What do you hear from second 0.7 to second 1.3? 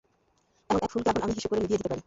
এক ফুলকি আগুন